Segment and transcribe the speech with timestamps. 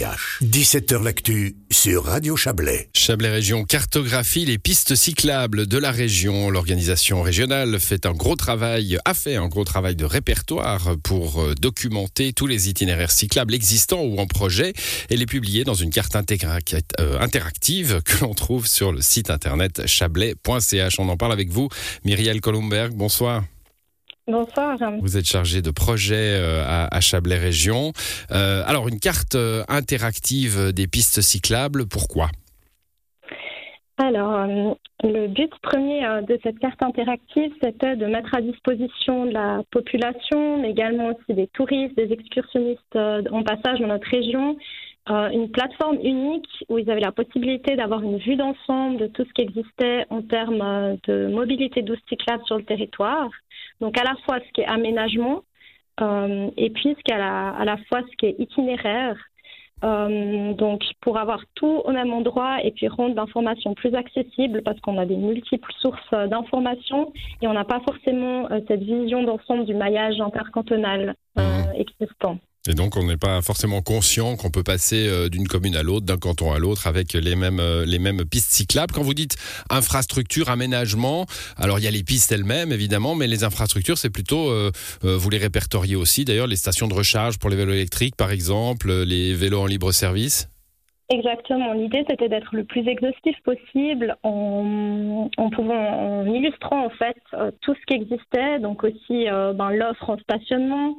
[0.00, 2.88] 17h L'actu sur Radio Chablais.
[2.94, 6.48] Chablais Région cartographie les pistes cyclables de la région.
[6.48, 11.54] L'organisation régionale fait un gros travail, a fait un gros travail de répertoire pour euh,
[11.54, 14.72] documenter tous les itinéraires cyclables existants ou en projet
[15.10, 19.86] et les publier dans une carte euh, interactive que l'on trouve sur le site internet
[19.86, 20.98] chablais.ch.
[20.98, 21.68] On en parle avec vous,
[22.04, 22.94] Myriel Colomberg.
[22.94, 23.44] Bonsoir.
[24.30, 24.78] Bonsoir.
[25.00, 27.92] Vous êtes chargé de projet euh, à, Chablais Région.
[28.30, 32.28] Euh, alors, une carte euh, interactive des pistes cyclables, pourquoi?
[33.98, 34.46] Alors,
[35.04, 40.58] le but premier de cette carte interactive, c'était de mettre à disposition de la population,
[40.58, 44.56] mais également aussi des touristes, des excursionnistes en passage dans notre région,
[45.06, 49.32] une plateforme unique où ils avaient la possibilité d'avoir une vue d'ensemble de tout ce
[49.34, 53.28] qui existait en termes de mobilité douce cyclable sur le territoire.
[53.80, 55.42] Donc à la fois ce qui est aménagement
[56.00, 59.16] euh, et puis ce qui est à la, fois ce qui est itinéraire.
[59.82, 64.78] Euh, donc pour avoir tout au même endroit et puis rendre l'information plus accessible parce
[64.80, 69.64] qu'on a des multiples sources d'informations et on n'a pas forcément euh, cette vision d'ensemble
[69.64, 71.42] du maillage intercantonal mmh.
[71.76, 72.36] existant.
[72.68, 76.04] Et donc, on n'est pas forcément conscient qu'on peut passer euh, d'une commune à l'autre,
[76.04, 78.92] d'un canton à l'autre, avec les mêmes, euh, les mêmes pistes cyclables.
[78.92, 79.36] Quand vous dites
[79.70, 81.24] infrastructure, aménagement,
[81.56, 84.70] alors il y a les pistes elles-mêmes, évidemment, mais les infrastructures, c'est plutôt, euh,
[85.02, 88.92] vous les répertoriez aussi, d'ailleurs, les stations de recharge pour les vélos électriques, par exemple,
[89.04, 90.50] les vélos en libre service?
[91.08, 91.72] Exactement.
[91.72, 97.16] L'idée, c'était d'être le plus exhaustif possible en, en, illustrant en fait
[97.62, 100.96] tout ce qui existait, donc aussi ben, l'offre en stationnement,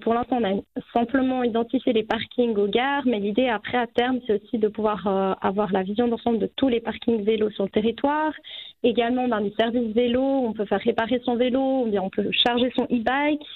[0.00, 0.60] pour l'instant, on a
[0.92, 5.06] simplement identifié les parkings aux gares, mais l'idée après, à terme, c'est aussi de pouvoir
[5.06, 8.32] euh, avoir la vision d'ensemble de tous les parkings vélos sur le territoire.
[8.82, 12.28] Également, dans les services vélo, on peut faire réparer son vélo, ou bien on peut
[12.32, 13.46] charger son e-bike.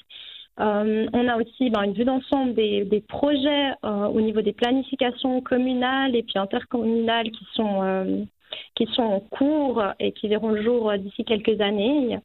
[0.61, 6.15] Euh, on a aussi ben, une vue d'ensemble des, projets au niveau des planifications communales
[6.15, 8.27] et puis intercommunales qui sont,
[8.75, 12.19] qui sont en cours et qui verront le jour d'ici quelques années.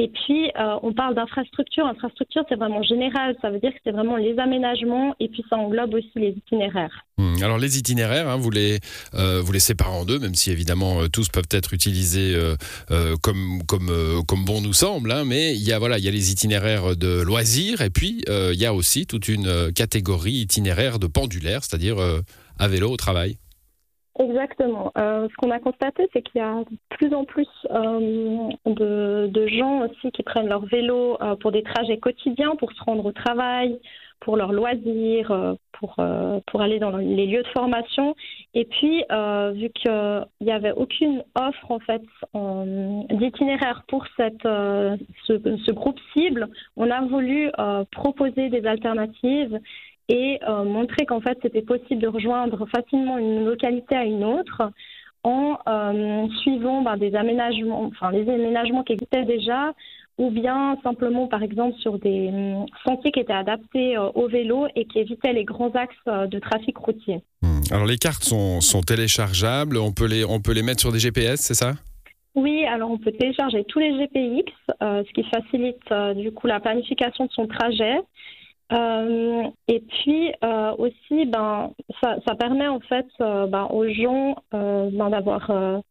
[0.00, 1.84] Et puis, euh, on parle d'infrastructure.
[1.84, 3.36] Infrastructure, c'est vraiment général.
[3.42, 7.04] Ça veut dire que c'est vraiment les aménagements et puis ça englobe aussi les itinéraires.
[7.18, 7.34] Hmm.
[7.42, 8.78] Alors, les itinéraires, hein, vous, les,
[9.12, 12.34] euh, vous les séparez en deux, même si évidemment euh, tous peuvent être utilisés
[13.22, 15.12] comme, comme, comme bon nous semble.
[15.12, 18.64] Hein, mais il voilà, il y a les itinéraires de loisirs et puis il y
[18.64, 21.96] a aussi toute une catégorie itinéraire de pendulaire, c'est-à-dire
[22.58, 23.36] à vélo au travail.
[24.20, 24.92] Exactement.
[24.98, 29.46] Euh, ce qu'on a constaté, c'est qu'il y a de plus en plus euh, de,
[29.46, 33.12] gens aussi qui prennent leur vélo euh, pour des trajets quotidiens, pour se rendre au
[33.12, 33.80] travail,
[34.20, 35.96] pour leurs loisirs, pour,
[36.46, 38.14] pour aller dans les lieux de formation.
[38.52, 39.02] Et puis,
[39.54, 42.02] vu qu'il n'y avait aucune offre en fait
[43.14, 44.98] d'itinéraire pour cette, ce,
[45.66, 47.50] ce, groupe cible, on a voulu
[47.92, 49.58] proposer des alternatives
[50.10, 54.72] et euh, montrer qu'en fait c'était possible de rejoindre facilement une localité à une autre
[55.22, 59.72] en euh, suivant ben, des aménagements, enfin les aménagements qui existaient déjà,
[60.18, 64.66] ou bien simplement par exemple sur des hum, sentiers qui étaient adaptés euh, au vélo
[64.74, 67.20] et qui évitaient les grands axes de trafic routier.
[67.42, 67.60] Hmm.
[67.70, 70.98] Alors les cartes sont, sont, téléchargeables, on peut les, on peut les mettre sur des
[70.98, 71.74] GPS, c'est ça?
[72.34, 77.26] Oui, alors on peut télécharger tous les GPX, ce qui facilite du coup la planification
[77.26, 77.98] de son trajet.
[78.72, 84.36] Euh, et puis euh, aussi, ben, ça, ça, permet en fait euh, ben, aux gens
[84.52, 85.82] ben, d'avoir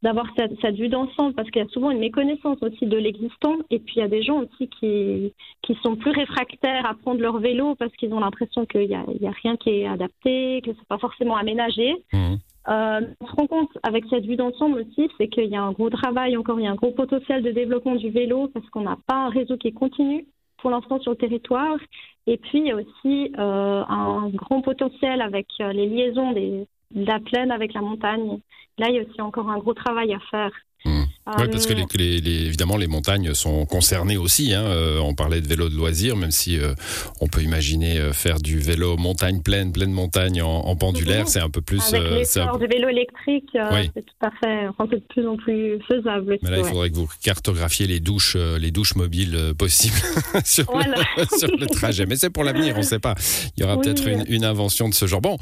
[0.00, 3.56] d'avoir cette, cette, vue d'ensemble parce qu'il y a souvent une méconnaissance aussi de l'existant
[3.70, 5.32] et puis il y a des gens aussi qui,
[5.62, 9.04] qui sont plus réfractaires à prendre leur vélo parce qu'ils ont l'impression qu'il n'y a,
[9.12, 11.96] il y a rien qui est adapté, que c'est pas forcément aménagé.
[12.12, 12.36] Mmh.
[12.68, 15.72] Euh, on se rend compte avec cette vue d'ensemble aussi, c'est qu'il y a un
[15.72, 18.82] gros travail encore, il y a un gros potentiel de développement du vélo parce qu'on
[18.82, 20.26] n'a pas un réseau qui est continu
[20.58, 21.78] pour l'instant sur le territoire.
[22.28, 26.66] Et puis, il y a aussi euh, un grand potentiel avec euh, les liaisons de
[26.94, 28.38] la plaine avec la montagne.
[28.76, 30.50] Là, il y a aussi encore un gros travail à faire.
[30.84, 31.02] Mmh.
[31.36, 34.54] Oui, parce que les, les, évidemment les montagnes sont concernées aussi.
[34.54, 34.62] Hein.
[34.62, 36.72] Euh, on parlait de vélo de loisirs, même si euh,
[37.20, 41.50] on peut imaginer euh, faire du vélo montagne pleine, pleine montagne en, pendulaire, c'est un
[41.50, 41.82] peu plus.
[41.92, 46.38] Avec l'essor du vélo électrique, c'est tout à fait, enfin, de plus en plus faisable.
[46.42, 49.96] Mais là, il faudrait que vous cartographiez les douches, les douches mobiles possibles
[50.44, 52.06] sur, le, sur, le, trajet.
[52.06, 53.16] Mais c'est pour l'avenir, on ne sait pas.
[53.56, 55.20] Il y aura peut-être une, une, invention de ce genre.
[55.20, 55.36] Bon,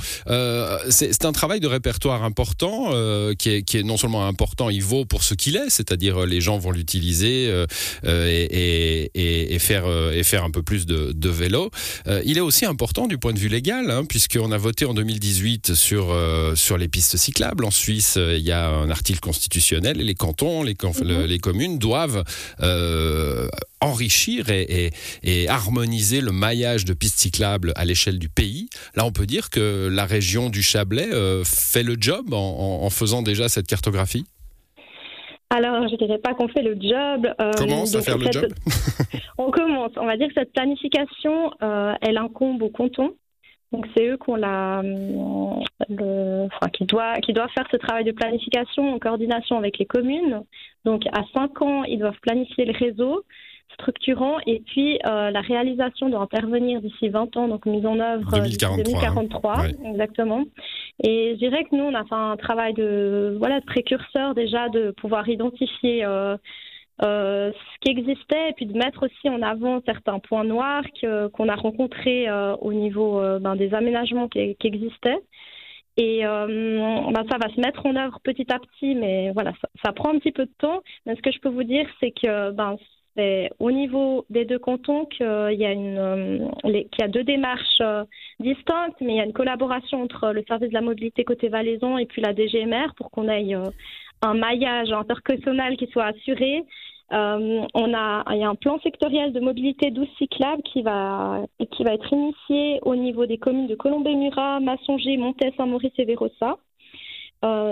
[0.89, 2.91] c'est un travail de répertoire important
[3.39, 6.41] qui est, qui, est, non seulement important, il vaut pour ce qu'il est c'est-à-dire les
[6.41, 7.53] gens vont l'utiliser
[8.05, 11.71] et, faire, et faire un peu plus de, vélo.
[12.25, 15.75] il est aussi important du point de vue légal, hein, puisqu'on a voté en 2018
[15.75, 16.17] sur,
[16.55, 17.65] sur les pistes cyclables.
[17.65, 21.25] En Suisse, il y a un article constitutionnel et les cantons, les, mhm.
[21.25, 22.25] les communes doivent
[23.81, 24.93] enrichir et,
[25.49, 28.69] harmoniser le maillage de pistes cyclables à l'échelle du pays.
[28.95, 33.23] Là, on peut dire que la région du Chablais euh, fait le job en, faisant
[33.23, 34.25] déjà cette cartographie?
[35.51, 37.33] Alors, je ne dirais pas qu'on fait le job.
[37.41, 38.53] Euh, commence à faire le job?
[39.39, 39.93] On commence.
[39.97, 43.15] On va dire que cette planification, euh, elle incombe au canton.
[43.73, 44.79] Donc c'est eux qui la,
[45.89, 50.43] enfin, qui doit, qui doivent faire ce travail de planification en coordination avec les communes.
[50.85, 53.25] Donc à 5 ans, ils doivent planifier le réseau
[53.75, 54.39] structurant.
[54.47, 58.85] Et puis, euh, la réalisation doit intervenir d'ici 20 ans, donc mise en œuvre 2043.
[58.85, 60.45] 2043 Exactement.
[61.03, 64.69] Et je dirais que nous, on a fait un travail de, voilà, de précurseur déjà,
[64.69, 66.37] de pouvoir identifier euh,
[67.03, 70.85] euh, ce qui existait et puis de mettre aussi en avant certains points noirs
[71.33, 72.27] qu'on a rencontrés
[72.61, 75.21] au niveau ben, des aménagements qui, existaient.
[75.99, 79.93] Et ben, ça va se mettre en œuvre petit à petit, mais voilà, ça, ça,
[79.93, 80.83] prend un petit peu de temps.
[81.05, 82.77] Mais ce que je peux vous dire, c'est que ben,
[83.17, 87.81] c'est au niveau des deux cantons y a une, euh, qu'il y a deux démarches
[87.81, 88.05] euh,
[88.39, 91.99] distinctes, mais il y a une collaboration entre le service de la mobilité côté Valaison
[91.99, 93.65] et puis la DGMR pour qu'on ait euh,
[94.23, 96.65] un maillage interconnectionnel qui soit assuré.
[97.11, 101.85] on a, il y a un plan sectoriel de mobilité douce cyclable qui va, qui
[101.85, 106.57] va être initié au niveau des communes de Colombey-Murat, Massonger, Montet, Saint-Maurice et Vérossa.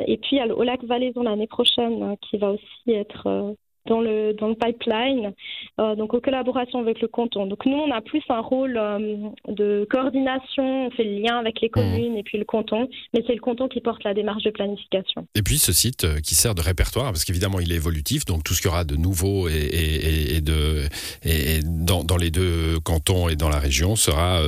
[0.07, 4.55] et puis au lac Valaison l'année prochaine qui va aussi être dans le, dans le
[4.55, 5.33] pipeline,
[5.79, 7.47] euh, donc en collaboration avec le canton.
[7.47, 11.61] Donc nous, on a plus un rôle euh, de coordination, on fait le lien avec
[11.61, 11.71] les mmh.
[11.71, 15.27] communes et puis le canton, mais c'est le canton qui porte la démarche de planification.
[15.35, 18.43] Et puis ce site euh, qui sert de répertoire, parce qu'évidemment il est évolutif, donc
[18.43, 20.85] tout ce qu'il y aura de nouveau et, et, et de,
[21.23, 24.41] et dans, dans, les deux cantons et dans la région sera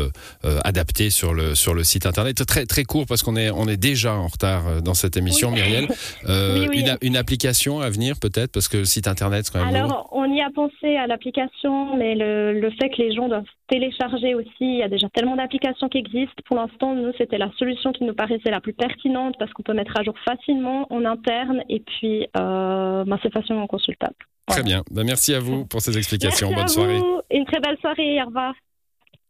[0.65, 2.45] adapté sur le, sur le site internet.
[2.47, 5.89] Très, très court parce qu'on est, on est déjà en retard dans cette émission, Myriel.
[6.27, 10.51] Une, une application à venir peut-être, parce que le site internet alors, on y a
[10.55, 14.89] pensé à l'application, mais le, fait que les gens doivent télécharger aussi, il y a
[14.89, 16.35] déjà tellement d'applications qui existent.
[16.47, 19.75] Pour l'instant, nous, c'était la solution qui nous paraissait la plus pertinente parce qu'on peut
[19.75, 24.17] mettre à jour facilement en interne et puis euh, ben, c'est facilement consultable.
[24.47, 24.83] Très bien.
[24.91, 26.53] Ben, merci à vous pour ces explications.
[26.53, 27.01] Bonne soirée.
[27.31, 28.23] Une très belle soirée.
[28.23, 28.55] Au revoir.